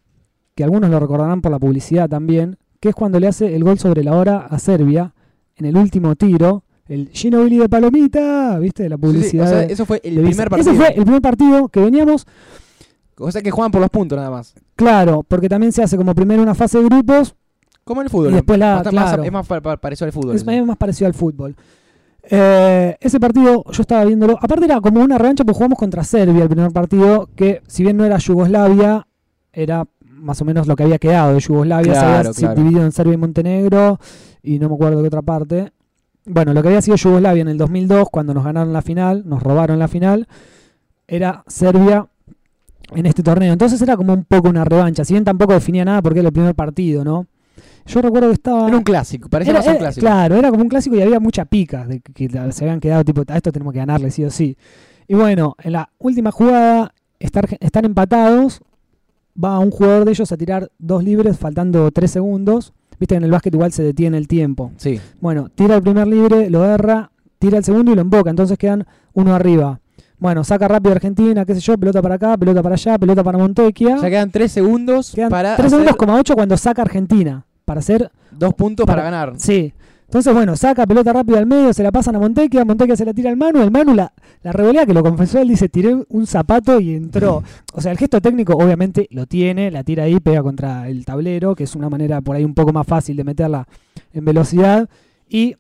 [0.56, 3.80] que algunos lo recordarán por la publicidad también, que es cuando le hace el gol
[3.80, 5.14] sobre la hora a Serbia
[5.56, 6.64] en el último tiro.
[6.88, 8.90] El Ginobili de Palomita, ¿viste?
[8.90, 9.46] La Sí, sí, publicidad.
[9.46, 10.72] o sea, de- eso fue el de primer partido.
[10.72, 12.26] Ese fue el primer partido que veníamos
[13.18, 14.56] O sea que juegan por los puntos nada más.
[14.76, 17.36] Claro, porque también se hace como primero una fase de grupos,
[17.84, 18.32] Como en el fútbol.
[18.32, 19.24] Y después la- más- claro.
[19.24, 20.36] es más pa- pa- parecido al fútbol.
[20.36, 21.56] es más parecido al fútbol.
[22.32, 24.38] Eh, ese partido yo estaba viéndolo.
[24.40, 27.98] Aparte era como una revancha porque jugamos contra Serbia el primer partido, que si bien
[27.98, 29.08] no era Yugoslavia,
[29.52, 31.94] era más o menos lo que había quedado de Yugoslavia.
[31.94, 32.56] se había claro.
[32.56, 34.00] dividido en Serbia y Montenegro
[34.44, 35.72] y no me acuerdo de qué otra parte.
[36.26, 39.42] Bueno, lo que había sido Yugoslavia en el 2002 cuando nos ganaron la final, nos
[39.42, 40.28] robaron la final,
[41.08, 42.08] era Serbia
[42.94, 43.54] en este torneo.
[43.54, 45.04] Entonces era como un poco una revancha.
[45.04, 47.26] Si bien tampoco definía nada porque era el primer partido, ¿no?
[47.90, 48.68] Yo recuerdo que estaba...
[48.68, 50.02] Era un clásico, parecía Era- más un era- clásico.
[50.06, 53.04] Claro, era como un clásico y había mucha pica de que, que se habían quedado
[53.04, 54.58] tipo, a esto tenemos que ganarle sí o sí.
[55.08, 58.62] Y bueno, en la última jugada estar- están empatados,
[59.42, 62.74] va un jugador de ellos a tirar dos libres faltando tres segundos.
[63.00, 64.72] Viste que en el básquet igual se detiene el tiempo.
[64.78, 65.00] Sí.
[65.22, 68.86] Bueno, tira el primer libre, lo erra, tira el segundo y lo emboca, entonces quedan
[69.14, 69.80] uno arriba.
[70.18, 73.38] Bueno, saca rápido Argentina, qué sé yo, pelota para acá, pelota para allá, pelota para
[73.38, 73.96] Montequia.
[74.02, 77.46] Ya quedan 3 segundos Quedan para 3 hacer segundos, coma 8 cuando saca Argentina.
[77.70, 79.34] Para hacer dos puntos para, para- ganar.
[79.40, 79.72] Sí.
[80.06, 83.14] Entonces, bueno, saca pelota rápido al medio, se la pasan a Montequia, Montequia se la
[83.14, 86.26] tira al Manu, el Manu la, la revolea que lo confesó, él dice, tiré un
[86.26, 87.44] zapato y entró.
[87.76, 91.54] O sea, el gesto técnico obviamente lo tiene, la tira ahí, pega contra el tablero,
[91.54, 93.68] que es una manera por ahí un poco más fácil de meterla
[94.12, 94.90] en velocidad.
[95.30, 95.56] Y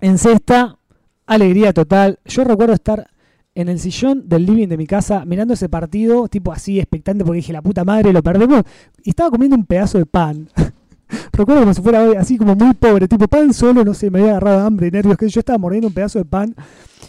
[0.00, 0.78] en cesta,
[1.26, 2.20] alegría total.
[2.24, 3.06] Yo recuerdo estar
[3.54, 7.36] en el sillón del living de mi casa mirando ese partido, tipo así, expectante, porque
[7.36, 8.62] dije, la puta madre, lo perdemos.
[9.04, 10.48] Y estaba comiendo un pedazo de pan.
[11.32, 14.20] Recuerdo como si fuera hoy, así como muy pobre, tipo pan solo, no sé, me
[14.20, 16.54] había agarrado hambre, nervios, que yo estaba mordiendo un pedazo de pan.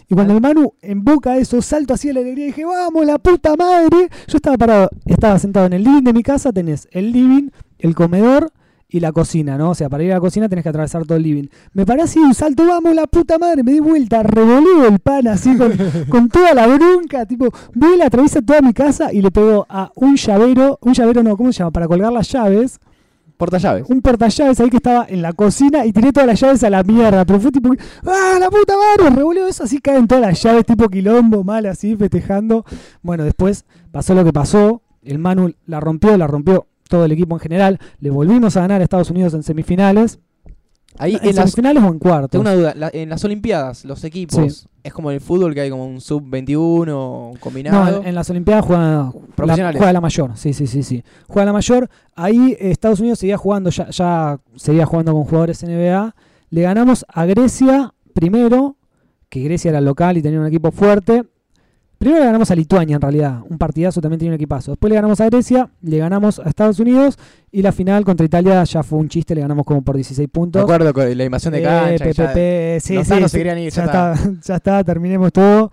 [0.07, 3.19] Y cuando el Manu emboca eso, salto así de la alegría y dije, vamos, la
[3.19, 4.09] puta madre.
[4.27, 7.93] Yo estaba parado, estaba sentado en el living de mi casa, tenés el living, el
[7.93, 8.51] comedor
[8.91, 9.69] y la cocina, ¿no?
[9.69, 11.47] O sea, para ir a la cocina tenés que atravesar todo el living.
[11.73, 15.27] Me paré así, un salto, vamos, la puta madre, me di vuelta, revoleo el pan
[15.27, 15.73] así con,
[16.09, 20.15] con toda la bronca, tipo, vuela, atraviesa toda mi casa y le pego a un
[20.15, 21.71] llavero, un llavero no, ¿cómo se llama?
[21.71, 22.79] Para colgar las llaves
[23.39, 23.85] Porta llaves.
[23.89, 26.83] un portallaves ahí que estaba en la cocina y tiré todas las llaves a la
[26.83, 27.23] mierda.
[27.23, 27.69] Pero fue tipo,
[28.05, 29.15] ¡ah, la puta madre!
[29.15, 32.65] Revolvió eso, así caen todas las llaves, tipo quilombo, mal, así, festejando.
[33.01, 34.81] Bueno, después pasó lo que pasó.
[35.01, 37.79] El Manu la rompió, la rompió todo el equipo en general.
[38.01, 40.19] Le volvimos a ganar a Estados Unidos en semifinales.
[40.97, 42.31] Ahí ¿En en las, semifinales o en cuartos?
[42.31, 42.73] tengo una duda.
[42.75, 44.67] La- en las Olimpiadas, los equipos, Sí.
[44.83, 48.01] es como en el fútbol que hay como un sub-21 No, combinado.
[48.01, 49.77] en, en las Olimpiadas juega la, Profesionales.
[49.79, 51.03] juega la mayor, sí, sí, sí, sí.
[51.27, 51.89] Juega la mayor.
[52.15, 56.15] Ahí Estados Unidos seguía jugando, ya, ya seguía jugando con jugadores NBA.
[56.49, 58.75] Le ganamos a Grecia primero,
[59.29, 61.23] que Grecia era local y tenía un equipo fuerte.
[61.99, 64.71] Primero le ganamos a Lituania en realidad, un partidazo también tenía un equipazo.
[64.71, 67.17] Después le ganamos a Grecia, le ganamos a Estados Unidos
[67.51, 70.31] y la final contra Italia ya fue un chiste, le ganamos como por 16 Me
[70.31, 70.61] puntos.
[70.63, 72.05] acuerdo con la invasión de Eh, cancha.
[72.05, 75.71] que ya- PPP, sí, sí, ir, ya, está, ya está, terminemos todo.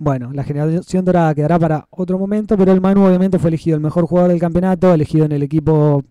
[0.00, 3.80] Bueno, la generación dorada quedará para otro momento, pero el Manu obviamente fue elegido el
[3.82, 6.04] mejor jugador del campeonato, elegido en el equipo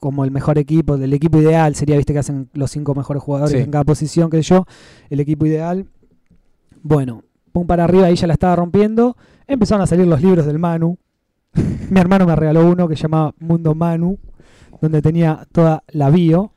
[0.00, 3.52] como el mejor equipo, del equipo ideal, sería, viste que hacen los cinco mejores jugadores
[3.52, 3.58] Sí.
[3.64, 4.64] en cada posición, que yo,
[5.10, 5.86] el equipo ideal.
[6.82, 7.22] Bueno,
[7.54, 9.16] pum para arriba, ahí ya la estaba rompiendo.
[9.46, 10.98] Empezaron a salir los libros del Manu.
[11.88, 14.18] Mi hermano me regaló uno que se llamaba Mundo Manu,
[14.80, 16.52] donde tenía toda la bio.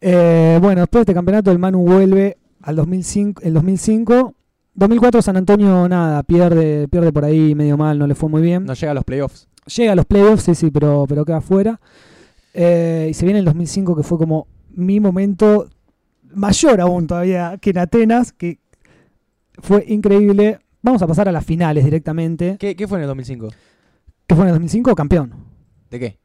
[0.00, 4.34] Eh, bueno, después de este campeonato el Manu vuelve al 2005, el 2005.
[4.74, 8.64] 2004 San Antonio nada, pierde, pierde por ahí medio mal, no le fue muy bien.
[8.64, 9.46] No llega a los playoffs.
[9.66, 11.80] Llega a los playoffs, sí, sí, pero, pero queda fuera.
[12.54, 15.68] Eh, y se viene el 2005 que fue como mi momento
[16.34, 18.58] mayor aún todavía que en Atenas, que
[19.58, 20.58] fue increíble.
[20.82, 22.56] Vamos a pasar a las finales directamente.
[22.58, 23.48] ¿Qué, qué fue en el 2005?
[24.26, 25.32] que fue en el 2005 campeón
[25.90, 26.18] ¿De qué?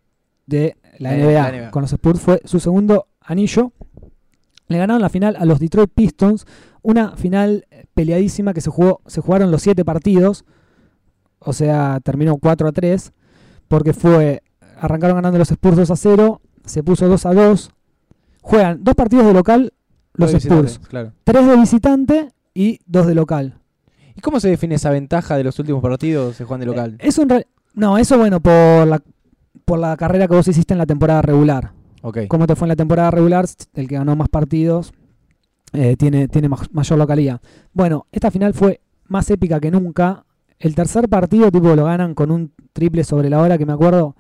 [0.46, 1.72] de la Eh, NBA, la NBA.
[1.72, 2.20] con los Spurs.
[2.20, 3.72] Fue su segundo anillo.
[4.68, 6.46] Le ganaron la final a los Detroit Pistons.
[6.82, 10.44] Una final peleadísima que se jugó, se jugaron los siete partidos.
[11.40, 13.14] O sea, terminó 4 a 3.
[13.70, 14.44] Porque fue.
[14.78, 16.42] Arrancaron ganando los Spurs 2 a 0.
[16.66, 17.72] Se puso 2 a 2.
[18.42, 19.74] Juegan dos partidos de local
[20.16, 20.80] los Spurs.
[20.90, 21.14] Claro.
[21.24, 23.60] Tres de visitante y dos de local.
[24.16, 26.96] ¿Y cómo se define esa ventaja de los últimos partidos de Juan de local?
[27.00, 29.02] Eh, Eso en No, eso bueno, por la,
[29.66, 31.72] por la carrera que vos hiciste en la temporada regular.
[32.02, 32.20] ok.
[32.28, 34.94] cómo te fue en la temporada regular, el que ganó más partidos
[35.72, 37.42] eh, tiene, tiene ma- mayor localidad.
[37.74, 40.26] Bueno, esta final fue más épica que nunca.
[40.60, 44.16] El tercer partido, tipo, lo ganan con un triple sobre la hora, que me acuerdo,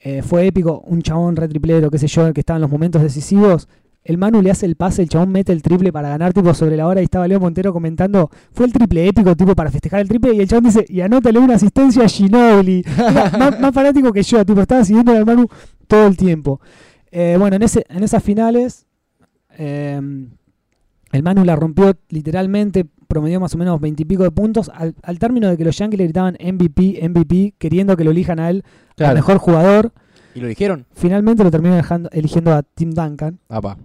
[0.00, 0.80] eh, fue épico.
[0.80, 3.68] Un chabón retriplero, qué sé yo, el que estaba en los momentos decisivos.
[4.04, 6.76] El Manu le hace el pase, el chabón mete el triple para ganar, tipo, sobre
[6.76, 7.00] la hora.
[7.00, 10.34] Y estaba Leo Montero comentando, fue el triple épico, tipo, para festejar el triple.
[10.34, 12.84] Y el chabón dice, y anótale una asistencia a Ginobili.
[13.38, 15.46] Más, más fanático que yo, tipo, estaba siguiendo al Manu
[15.86, 16.60] todo el tiempo.
[17.12, 18.86] Eh, bueno, en, ese, en esas finales,
[19.56, 20.00] eh,
[21.12, 25.48] el Manu la rompió literalmente, promedió más o menos veintipico de puntos, al, al término
[25.48, 28.94] de que los Yankees le gritaban MVP, MVP, queriendo que lo elijan a él, al
[28.96, 29.14] Claro.
[29.14, 29.92] mejor jugador.
[30.34, 30.86] ¿Y lo dijeron?
[30.94, 31.78] Finalmente lo terminó
[32.12, 33.38] eligiendo a Tim Duncan.
[33.50, 33.76] Apa.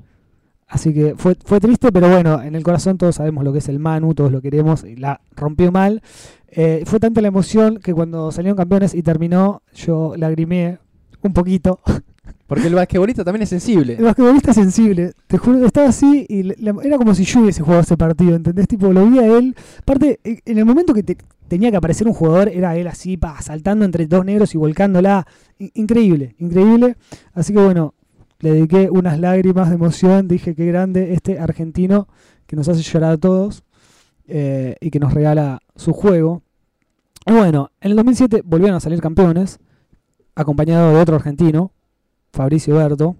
[0.67, 3.69] Así que fue, fue triste, pero bueno, en el corazón todos sabemos lo que es
[3.69, 6.01] el Manu, todos lo queremos, y la rompió mal.
[6.49, 10.79] Eh, fue tanta la emoción que cuando salieron campeones y terminó, yo lagrimé
[11.21, 11.79] un poquito.
[12.47, 13.93] Porque el basquetbolista también es sensible.
[13.97, 17.41] El basquetbolista es sensible, te juro, estaba así y le- le- era como si yo
[17.41, 18.67] hubiese jugado ese partido, ¿entendés?
[18.67, 19.55] Tipo, lo vi a él.
[19.79, 21.17] Aparte, e- en el momento que te-
[21.49, 25.25] tenía que aparecer un jugador, era él así, pa, saltando entre dos negros y volcándola.
[25.73, 26.95] Increíble, increíble.
[27.33, 27.93] Así que bueno,
[28.39, 30.27] le dediqué unas lágrimas de emoción.
[30.27, 32.07] Dije qué grande este argentino
[32.45, 33.63] que nos hace llorar a todos
[34.27, 36.41] eh, y que nos regala su juego.
[37.25, 39.59] Bueno, en el 2007 volvieron a salir campeones,
[40.35, 41.71] acompañado de otro argentino,
[42.31, 43.15] Fabricio Berto.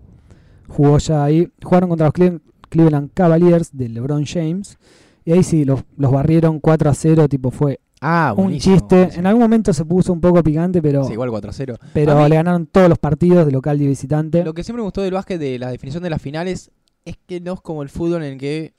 [0.68, 1.52] Jugó ya ahí.
[1.64, 4.78] Jugaron contra los Cle- Cleveland Cavaliers de LeBron James.
[5.26, 7.28] Y ahí sí, los, los barrieron 4 a 0.
[7.30, 8.70] Tipo, fue Ah, un chiste.
[8.96, 9.20] buenísimo.
[9.20, 11.76] En algún momento se puso un poco picante, pero, Sí, igual 4 a 0.
[11.94, 14.44] pero mí- le ganaron todos los partidos de local y de visitante.
[14.44, 16.70] Lo que siempre me gustó del básquet, de la definición de las finales,
[17.06, 18.74] es que no es como el fútbol en el que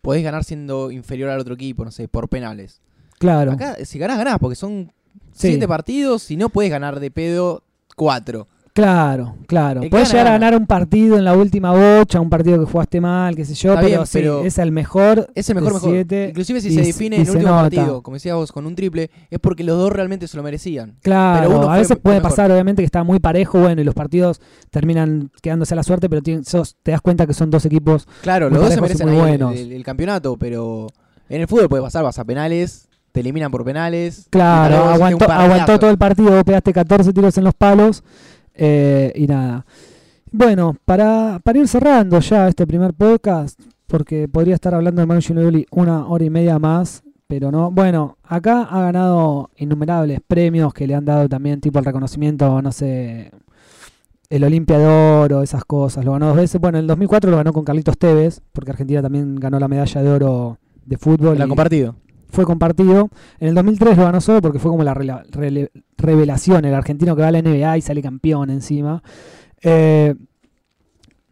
[0.00, 2.80] podés ganar siendo inferior al otro equipo, no sé, por penales.
[3.18, 3.52] claro.
[3.52, 4.92] Acá, si ganás, ganás, porque son
[5.32, 5.48] Sí.
[5.48, 7.62] 7 partidos, si no puedes ganar de pedo
[7.96, 8.48] 4.
[8.80, 9.80] Claro, claro.
[9.82, 10.46] Que Puedes gana, llegar a gana.
[10.46, 13.70] ganar un partido en la última bocha, un partido que jugaste mal, qué sé yo,
[13.74, 15.28] Está pero, bien, sí, pero es el mejor.
[15.34, 15.90] Es el mejor, mejor.
[15.90, 17.62] siete Inclusive si y se define en el último nota.
[17.62, 20.96] partido, como decías vos, con un triple, es porque los dos realmente se lo merecían.
[21.02, 22.30] Claro, pero uno a veces puede mejor.
[22.30, 24.40] pasar, obviamente, que está muy parejo, bueno, y los partidos
[24.70, 28.08] terminan quedándose a la suerte, pero tienen- sos- te das cuenta que son dos equipos.
[28.22, 29.56] Claro, Muy los dos se merecen muy el- buenos.
[29.56, 30.86] el, el campeonato, pero
[31.28, 34.26] en el fútbol puede pasar, vas a penales, te eliminan por penales.
[34.30, 38.02] Claro, aguantó, aguantó todo el partido, vos pegaste 14 tiros en los palos
[38.54, 39.64] eh, y nada.
[40.32, 45.20] Bueno, para, para ir cerrando ya este primer podcast, porque podría estar hablando de Manu
[45.20, 47.70] Ginobili una hora y media más, pero no.
[47.70, 52.70] Bueno, acá ha ganado innumerables premios que le han dado también, tipo el reconocimiento, no
[52.70, 53.32] sé,
[54.28, 56.04] el Olimpia de Oro, esas cosas.
[56.04, 56.60] Lo ganó dos veces.
[56.60, 60.02] Bueno, en el 2004 lo ganó con Carlitos Tevez, porque Argentina también ganó la medalla
[60.02, 61.36] de oro de fútbol.
[61.38, 61.96] La y- compartido.
[62.30, 63.08] Fue compartido.
[63.38, 64.94] En el 2003 lo ganó solo porque fue como la
[65.96, 69.02] revelación, el argentino que va a la NBA y sale campeón encima.
[69.62, 70.14] Eh,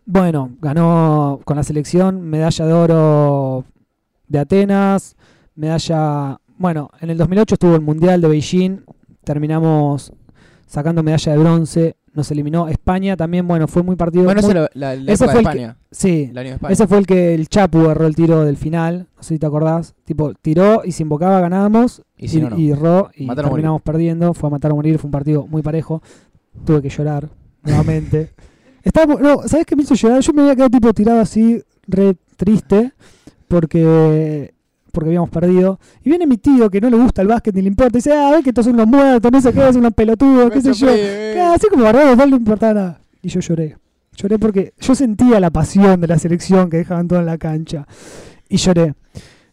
[0.04, 3.64] bueno, ganó con la selección medalla de oro
[4.26, 5.16] de Atenas,
[5.54, 6.40] medalla...
[6.56, 8.80] Bueno, en el 2008 estuvo el Mundial de Beijing,
[9.22, 10.12] terminamos
[10.66, 14.24] sacando medalla de bronce, nos eliminó España también, bueno, fue muy partido...
[14.24, 15.76] Bueno, muy- la, la- la ese época fue de el que- España.
[15.90, 16.72] sí, España.
[16.72, 19.46] ese fue el que el Chapu erró el tiro del final, no sé si te
[19.46, 19.94] acordás.
[20.04, 22.02] Tipo, tiró y se invocaba, ganábamos.
[22.18, 22.58] Y si no, no.
[22.58, 24.34] y erró y Matar terminamos perdiendo.
[24.34, 26.02] Fue a matar o morir, fue un partido muy parejo.
[26.66, 27.28] Tuve que llorar
[27.62, 28.30] nuevamente.
[28.82, 30.20] Estaba, no, ¿sabes qué me hizo llorar?
[30.20, 32.92] Yo me había quedado tipo tirado así, re triste,
[33.48, 34.54] porque
[34.98, 35.78] porque habíamos perdido.
[36.04, 37.96] Y viene mi tío que no le gusta el básquet ni le importa.
[37.96, 40.50] Y dice, ah, ves que estos son unos muertos, no sé qué, son unos pelotudos,
[40.50, 40.88] qué sé yo.
[41.40, 43.00] Ah, Así como barbados, no le importaba nada.
[43.22, 43.76] Y yo lloré.
[44.16, 47.86] Lloré porque yo sentía la pasión de la selección que dejaban todo en la cancha.
[48.48, 48.94] Y lloré.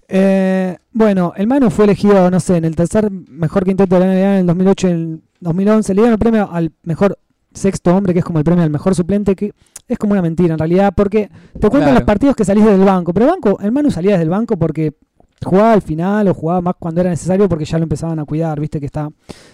[0.07, 4.07] Eh, bueno, el Manu fue elegido, no sé, en el tercer mejor quinteto de la
[4.07, 5.93] NBA en el 2008 y en el 2011.
[5.93, 7.17] Le dieron el premio al mejor
[7.53, 9.53] sexto hombre, que es como el premio al mejor suplente, que
[9.87, 11.93] es como una mentira en realidad, porque te cuentan Claro.
[11.95, 13.13] los partidos que salís del banco.
[13.13, 14.93] Pero el, banco, el Manu salía del banco porque
[15.43, 18.59] jugaba al final o jugaba más cuando era necesario porque ya lo empezaban a cuidar,
[18.59, 19.09] viste que está,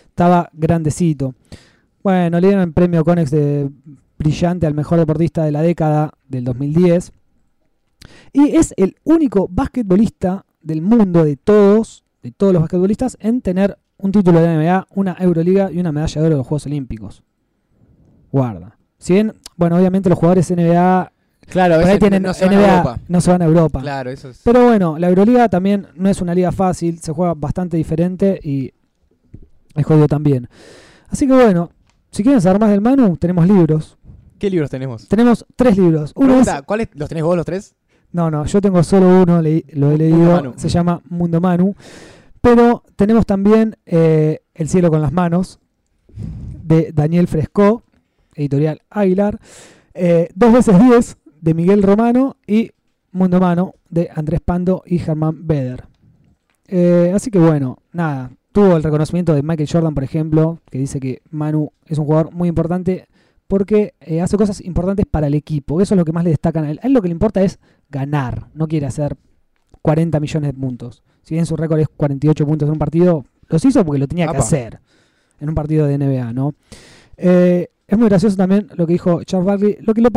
[0.08, 1.36] estaba grandecito.
[2.04, 3.70] Bueno, le dieron el premio Conex de
[4.18, 7.12] brillante al mejor deportista de la década del 2010.
[8.34, 13.78] Y es el único basquetbolista del mundo, de todos, de todos los basquetbolistas, en tener
[13.98, 17.24] un título de NBA, una Euroliga y una medalla de oro de los Juegos Olímpicos.
[18.32, 18.78] Guarda.
[18.98, 21.12] Si bien, bueno, obviamente los jugadores NBA,
[21.50, 23.00] Claro, por ahí tienen no se van a Europa.
[23.08, 23.82] no se van a Europa.
[23.82, 24.42] Claro, eso es.
[24.44, 28.72] Pero bueno, la Euroliga también no es una liga fácil, se juega bastante diferente y
[29.76, 30.48] es jodido también.
[31.10, 31.72] Así que bueno,
[32.12, 33.98] si quieren saber más del Manu, tenemos libros.
[34.40, 35.08] ¿Qué libros tenemos?
[35.08, 36.14] Tenemos tres libros.
[36.16, 37.76] Uno es, Pregunta, ¿cuáles los tenés vos los tres?
[38.14, 41.76] no, no, yo tengo solo uno, leí- lo he leído, se llama Mundo Manu.
[42.42, 45.60] Pero tenemos también eh, El cielo con las manos,
[46.64, 47.84] de Daniel Fresco,
[48.36, 49.40] editorial Aguilar.
[49.94, 52.38] Eh, dos veces diez, de Miguel Romano.
[52.48, 52.72] Y
[53.12, 55.86] Mundo Mano, de Andrés Pando y Germán Beder.
[56.68, 58.32] Eh, así que bueno, nada.
[58.54, 62.34] Tuvo el reconocimiento de Michael Jordan, por ejemplo, que dice que Manu es un jugador
[62.34, 63.08] muy importante
[63.48, 65.82] porque eh, hace cosas importantes para el equipo.
[65.82, 66.80] Eso es lo que más le destacan a él.
[66.84, 69.18] A él lo que le importa es ganar, no quiere hacer
[69.82, 71.04] 40 millones de puntos.
[71.24, 74.28] Si bien su récord es 48 puntos en un partido, los hizo porque lo tenía
[74.28, 74.80] que hacer
[75.40, 76.56] en un partido de NBA, ¿no?
[77.18, 79.78] Eh, es muy gracioso también lo que dijo Charles Barkley.
[79.82, 80.08] Lo que le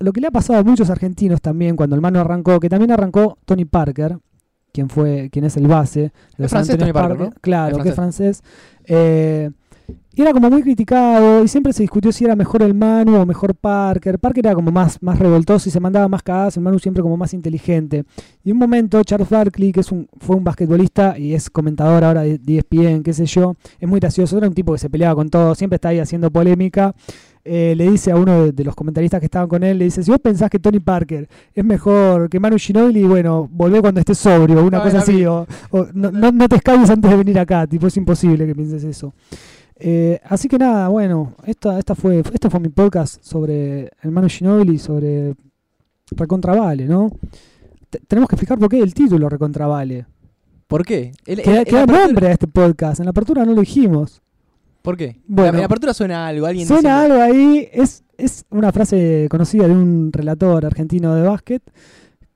[0.00, 2.90] lo que le ha pasado a muchos argentinos también cuando el mano arrancó, que también
[2.90, 4.18] arrancó Tony Parker,
[4.72, 7.34] quien fue, quien es el base de los francés Tony Parker.
[7.42, 8.42] Claro, Es que es francés.
[8.86, 9.50] Eh,
[10.14, 13.24] Y era como muy criticado y siempre se discutió si era mejor el Manu o
[13.24, 14.18] mejor Parker.
[14.18, 17.16] Parker era como más, más revoltoso y se mandaba más cagadas, el Manu siempre como
[17.16, 18.04] más inteligente.
[18.42, 22.22] Y un momento Charles Barkley, que es un, fue un basquetbolista y es comentador ahora
[22.22, 25.30] de ESPN, qué sé yo, es muy gracioso, era un tipo que se peleaba con
[25.30, 26.96] todo, siempre está ahí haciendo polémica.
[27.44, 30.02] eh, le dice a uno de, de los comentaristas que estaban con él, le dice,
[30.02, 34.18] si vos pensás que Tony Parker es mejor que Manu Ginobili, bueno, volvé cuando estés
[34.18, 35.46] sobrio, una cosa así, o
[35.94, 39.14] no, no, no te escabes antes de venir acá, tipo, es imposible que pienses eso.
[39.80, 44.28] Eh, así que nada, bueno, esta, esta fue, este fue mi podcast sobre el Manu
[44.28, 45.34] Ginobili, sobre
[46.10, 47.10] Recontravale, ¿no?
[47.90, 50.06] Te- tenemos que explicar por qué el título Recontravale.
[50.66, 51.12] ¿Por qué?
[51.26, 54.20] El- Que que apertura- nombre a este podcast, en la apertura no lo dijimos.
[54.82, 55.16] ¿Por qué?
[55.26, 55.50] Bueno.
[55.54, 59.72] en la apertura suena algo, alguien Suena algo ahí, es, es una frase conocida de
[59.74, 61.62] un relator argentino de básquet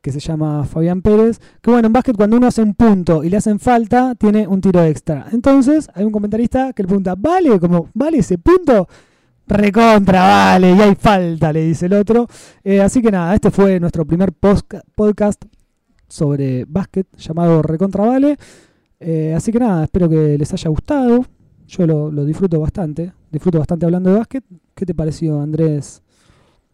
[0.02, 3.30] que se llama Fabián Pérez, que bueno, en básquet cuando uno hace un punto y
[3.30, 5.28] le hacen falta, tiene un tiro extra.
[5.30, 7.58] Entonces hay un comentarista que le pregunta, ¿vale?
[7.60, 8.88] Como, ¿vale ese punto?
[9.46, 12.26] Recontra, vale, y hay falta, le dice el otro.
[12.64, 15.42] Eh, así que nada, este fue nuestro primer podcast
[16.08, 18.36] sobre básquet llamado Recontra Vale.
[18.98, 21.24] Eh, así que nada, espero que les haya gustado.
[21.68, 23.12] Yo lo, lo disfruto bastante.
[23.30, 24.44] Disfruto bastante hablando de básquet.
[24.74, 26.02] ¿Qué te pareció, Andrés?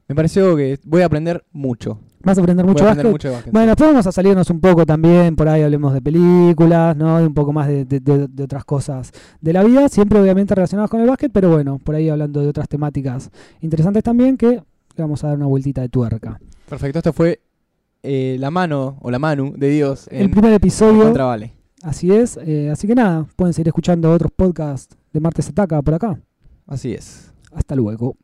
[0.08, 2.00] Me pareció que voy a aprender mucho.
[2.22, 2.98] ¿Vas a aprender mucho a básquet?
[3.06, 3.52] aprender mucho de básquet.
[3.52, 7.18] Bueno, después vamos a salirnos un poco también, por ahí hablemos de películas, ¿no?
[7.18, 11.00] De un poco más de, de- otras cosas de la vida, siempre obviamente relacionadas con
[11.00, 14.62] el básquet, pero bueno, por ahí hablando de otras temáticas interesantes también que le
[14.96, 16.40] vamos a dar una vueltita de tuerca.
[16.68, 17.40] Perfecto, esto fue
[18.02, 21.52] eh, la mano o la manu de Dios El en primer episodio, Vale.
[21.82, 25.94] así es, eh, así que nada, pueden seguir escuchando otros podcasts de Martes Ataca por
[25.94, 26.18] acá.
[26.66, 27.32] Así es.
[27.54, 28.16] Hasta luego.